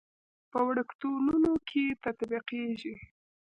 په 0.51 0.59
وړکتونونو 0.67 1.51
کې 1.69 1.83
تطبیقېږي. 2.03 2.95